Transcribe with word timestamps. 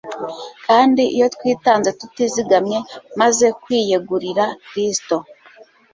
Kandi 0.65 1.01
iyo 1.15 1.27
twitanze 1.35 1.89
tutizigamye, 1.99 2.79
maze 3.21 3.45
kwiyegurira 3.61 4.45
Kristo, 4.67 5.15